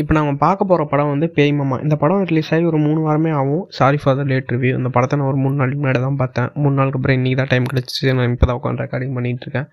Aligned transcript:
இப்போ 0.00 0.12
நம்ம 0.16 0.30
பார்க்க 0.44 0.68
போகிற 0.70 0.84
படம் 0.92 1.10
வந்து 1.12 1.26
பேய்மம்மா 1.36 1.76
இந்த 1.84 1.96
படம் 2.02 2.22
ரிலீஸ் 2.30 2.48
ஆகி 2.54 2.64
ஒரு 2.70 2.78
மூணு 2.86 3.00
வாரமே 3.06 3.32
ஆகும். 3.40 3.64
Sorry 3.78 3.98
for 4.02 4.16
the 4.20 4.22
late 4.30 4.48
review 4.54 4.72
இந்த 4.80 4.90
படத்தை 4.96 5.14
நான் 5.18 5.28
ஒரு 5.32 5.38
மூணு 5.42 5.54
நாளைக்கு 5.60 5.80
முன்னாடி 5.82 6.00
தான் 6.06 6.18
பார்த்தேன். 6.22 6.48
மூணு 6.62 6.74
நாளுக்கு 6.78 6.98
அப்புறம் 6.98 7.16
இன்றைக்கி 7.18 7.36
தான் 7.40 7.50
டைம் 7.52 7.68
கிடச்சிச்சு. 7.72 8.14
நான் 8.18 8.34
இப்போ 8.36 8.46
தான் 8.50 8.58
உட்காந்து 8.60 8.82
ரெக்கார்டிங் 8.84 9.14
பண்ணிகிட்டு 9.18 9.46
இருக்கேன். 9.46 9.68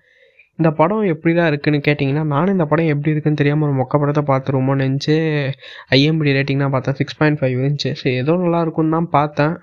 இந்த 0.58 0.70
படம் 0.80 1.02
எப்படி 1.12 1.32
தான் 1.38 1.48
இருக்குன்னு 1.52 1.80
கேட்டிங்கன்னா 1.88 2.24
நானும் 2.34 2.54
இந்த 2.56 2.66
படம் 2.72 2.90
எப்படி 2.94 3.12
இருக்குன்னு 3.14 3.40
தெரியாமல் 3.42 3.66
ஒரு 3.68 3.76
மொக்க 3.80 4.00
படத்தை 4.02 4.22
பார்த்துருவோமோ 4.30 4.74
நினச்சி 4.84 5.14
ஐஎம்பி 5.98 6.36
ரேட்டிங்னா 6.38 6.68
பார்த்தேன். 6.74 6.98
சிக்ஸ் 7.00 7.18
பாயிண்ட் 7.20 7.40
ஃபைவ் 7.40 7.56
இருந்துச்சு. 7.60 7.92
சரி 8.00 8.14
ஏதோ 8.22 8.36
நல்லா 8.44 8.60
இருக்கும்னு 8.66 8.96
தான் 8.98 9.10
பார்த்தேன். 9.18 9.54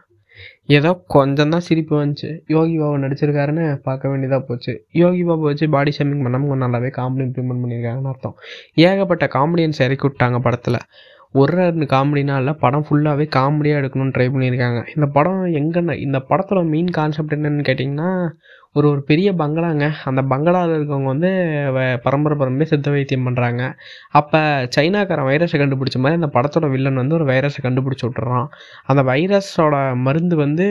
ஏதோ 0.77 0.89
கொஞ்சம் 1.15 1.53
தான் 1.53 1.65
சிரிப்பு 1.67 1.93
வந்துச்சு. 2.01 2.29
யோகி 2.55 2.75
பாபு 2.81 2.97
நடிச்சிருக்காருன்னு 3.03 3.65
பார்க்க 3.87 4.11
வேண்டியதாக 4.11 4.41
போச்சு. 4.49 4.73
யோகி 5.01 5.23
பாபு 5.29 5.45
வச்சு 5.49 5.67
பாடி 5.75 5.93
ஷேமிங் 5.97 6.25
பண்ணாமல் 6.25 6.51
கொஞ்சம் 6.51 6.67
நல்லாவே 6.67 6.91
காமெடி 6.99 7.25
இம்ப்ளிமெண்ட் 7.27 7.63
பண்ணியிருக்காங்கன்னு 7.63 8.11
அர்த்தம். 8.13 8.35
ஏகப்பட்ட 8.89 9.27
காமெடியன்ஸ் 9.37 9.81
இறக்கி 9.87 10.07
விட்டாங்க 10.07 10.39
படத்தில். 10.47 10.79
ஒரு 11.39 11.53
ரெண்டு 11.57 11.85
காமெடினா 11.95 12.35
இல்லை 12.41 12.53
படம் 12.63 12.85
ஃபுல்லாகவே 12.85 13.25
காமெடியாக 13.35 13.81
எடுக்கணும்னு 13.81 14.13
ட்ரை 14.15 14.27
பண்ணியிருக்காங்க. 14.35 14.79
இந்த 14.95 15.07
படம் 15.17 15.41
எங்கன்னா 15.59 15.95
இந்த 16.05 16.19
படத்தோட 16.29 16.61
மெயின் 16.73 16.89
கான்செப்ட் 16.99 17.35
என்னென்னு 17.37 17.67
கேட்டிங்கன்னா 17.69 18.09
ஒரு 18.73 18.89
ஒரு 18.89 19.03
பெரிய 19.03 19.33
பங்களாங்க. 19.33 19.91
அந்த 20.05 20.21
பங்களாவில் 20.21 20.73
இருக்கவங்க 20.73 21.03
வந்து 21.03 21.27
வ- 21.75 21.97
பரம்பரை 21.97 22.37
பரம்பரையாக 22.37 22.65
சித்த 22.65 22.91
வைத்தியம் 22.91 23.27
பண்ணுறாங்க 23.27 23.73
அப்போ 24.09 24.39
சைனாக்காரன் 24.77 25.29
வைரஸை 25.29 25.57
கண்டுபிடிச்ச 25.57 25.97
மாதிரி 25.97 26.21
அந்த 26.21 26.29
படத்தோட 26.33 26.69
வில்லன் 26.69 26.95
வந்து 26.95 27.15
ஒரு 27.15 27.25
வைரஸை 27.25 27.57
கண்டுபிடிச்சி 27.61 28.05
விட்டுறான். 28.05 28.47
அந்த 28.85 29.03
வைரஸோட 29.03 29.95
மருந்து 29.95 30.35
வந்து 30.35 30.65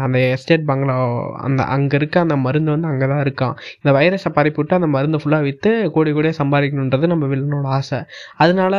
அந்த 0.00 0.18
எஸ்டேட் 0.18 0.64
பங்களா 0.64 0.96
அந்த 1.36 1.62
அங்கே 1.62 1.96
இருக்க 1.96 2.20
அந்த 2.20 2.36
மருந்து 2.36 2.70
வந்து 2.70 2.88
அங்கே 2.88 3.06
தான் 3.06 3.22
இருக்கான். 3.22 3.60
இந்த 3.82 3.98
வைரஸை 3.98 4.32
பரப்பி 4.32 4.56
விட்டு 4.56 4.74
அந்த 4.74 4.86
மருந்தை 4.86 5.20
ஃபுல்லாக 5.24 5.42
விற்று 5.42 5.90
கோடி 5.90 6.12
கோடியாக 6.12 6.32
சம்பாதிக்கணுன்றது 6.42 7.06
நம்ம 7.06 7.26
வில்லனோட 7.26 7.64
ஆசை. 7.64 7.98
அதனால 8.36 8.76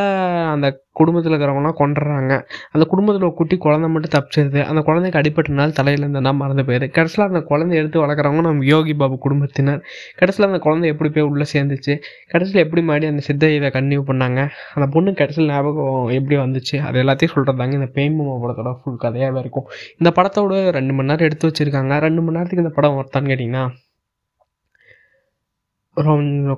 அந்த 0.50 0.82
குடும்பத்தில் 0.92 1.32
இருக்கிறவங்களாம் 1.32 1.78
கொண்டுறாங்க 1.78 2.32
அந்த 2.70 2.86
குடும்பத்தில் 2.88 3.26
ஒரு 3.26 3.34
குட்டி 3.34 3.56
குழந்தை 3.56 3.90
மட்டும் 3.90 4.14
தப்பிச்சிருது. 4.14 4.64
அந்த 4.64 4.80
குழந்தைக்கு 4.80 5.20
அடிபட்டனால 5.20 5.72
தலையில் 5.72 6.06
இருந்தனா 6.06 6.34
மறந்து 6.34 6.62
போயிடுது 6.62 6.90
கடைசியில் 6.90 7.30
அந்த 7.32 7.44
குழந்தைய 7.48 7.74
எடுத்து 7.74 8.06
வளர்க்குறவங்க 8.06 8.40
நம்ம 8.40 8.63
யோகி 8.72 8.94
பாபு 9.02 9.16
குடும்பத்தினர். 9.26 9.80
கடைசியில் 10.20 10.48
அந்த 10.50 10.60
குழந்தை 10.66 10.88
எப்படி 10.92 11.10
போய் 11.16 11.28
உள்ளே 11.30 11.46
சேர்ந்துச்சு? 11.54 11.94
கடைசியில் 12.32 12.62
எப்படி 12.64 12.84
மாடி 12.90 13.06
அந்த 13.12 13.24
சித்த 13.28 13.50
இதை 13.58 13.70
பண்ணாங்க? 14.10 14.40
அந்த 14.76 14.88
பொண்ணு 14.96 15.12
கடைசியில் 15.20 15.52
ஞாபகம் 15.54 16.10
எப்படி 16.18 16.38
வந்துச்சு? 16.44 16.76
அது 16.88 17.02
எல்லாத்தையும் 17.04 17.34
சொல்கிறதாங்க 17.36 17.78
இந்த 17.80 17.90
பேய்மமா 17.98 18.36
படத்தோட 18.44 18.72
ஃபுல் 18.80 19.02
கதையாகவே 19.06 19.40
இருக்கும். 19.44 19.66
இந்த 20.00 20.12
படத்தோட 20.18 20.60
ரெண்டு 20.78 20.94
மணி 20.98 21.10
நேரம் 21.12 21.28
எடுத்து 21.30 21.50
வச்சுருக்காங்க. 21.50 21.98
ரெண்டு 22.08 22.22
மணி 22.24 22.36
நேரத்துக்கு 22.38 22.66
இந்த 22.66 22.74
படம் 22.78 22.98
ஒருத்தான்னு 23.00 23.32
கேட்டிங்கன்னா 23.32 23.64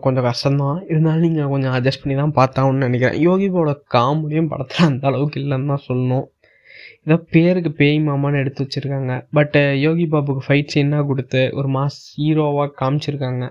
கொஞ்சம் 0.05 0.27
கஷ்டம்தான். 0.27 0.79
இருந்தாலும் 0.91 1.25
நீங்கள் 1.25 1.51
கொஞ்சம் 1.55 1.75
அட்ஜஸ்ட் 1.77 2.03
பண்ணி 2.03 2.15
தான் 2.21 2.33
பார்த்தாங்கன்னு 2.39 2.87
நினைக்கிறேன் 2.89 3.19
யோகிபோட 3.27 3.71
காமெடியும் 3.95 4.49
படத்தில் 4.53 4.87
அந்த 4.91 5.05
அளவுக்கு 5.11 5.41
இல்லைன்னு 5.43 5.71
தான் 5.73 5.83
சொல்லணும். 5.89 6.25
ஏதோ 7.07 7.17
பேருக்கு 7.35 7.71
பேய் 7.81 7.99
மாமான்னு 8.09 8.41
எடுத்து 8.43 8.65
வச்சுருக்காங்க. 8.65 9.13
பட்டு 9.39 9.63
யோகி 9.87 10.07
பாபுக்கு 10.15 10.43
ஃபைட் 10.47 10.73
சீனாக 10.75 11.07
கொடுத்து 11.11 11.43
ஒரு 11.59 11.69
மாஸ் 11.77 11.99
ஹீரோவாக 12.21 12.75
காமிச்சிருக்காங்க. 12.81 13.45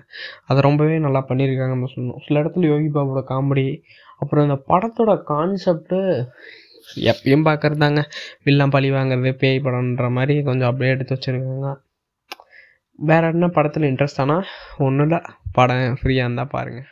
அதை 0.50 0.60
ரொம்பவே 0.68 0.98
நல்லா 1.06 1.22
பண்ணியிருக்காங்க 1.30 1.74
நம்ம 1.76 1.90
சொல்லணும். 1.96 2.22
சில 2.28 2.42
இடத்துல 2.44 2.72
யோகி 2.74 2.90
பாபுவோட 2.98 3.24
காமெடி 3.32 3.68
அப்புறம் 4.22 4.46
இந்த 4.48 4.58
படத்தோட 4.72 5.14
கான்செப்ட்டு 5.32 6.00
எப்பயும் 7.12 7.48
பார்க்குறது 7.48 7.84
தாங்க 7.84 8.02
வில்லாம் 8.48 8.74
பழி 8.76 8.90
வாங்குறது 8.98 9.32
பேய் 9.44 9.64
படம்ன்ற 9.68 10.08
மாதிரி 10.18 10.36
கொஞ்சம் 10.50 10.70
அப்படியே 10.72 10.94
எடுத்து 10.96 11.16
வச்சுருக்காங்க. 11.16 11.70
வேறு 13.00 13.32
என்ன 13.34 13.48
படத்தில் 13.56 13.90
இன்ட்ரெஸ்ட் 13.92 14.22
ஆனால் 14.24 14.46
ஒன்றும் 14.86 15.08
இல்லை. 15.08 15.20
படம் 15.58 15.98
ஃப்ரீயாக 16.02 16.28
இருந்தால் 16.28 16.54
பாருங்கள் 16.56 16.90